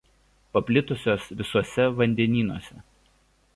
[0.55, 2.81] Paplitusios visuose vandenynuose.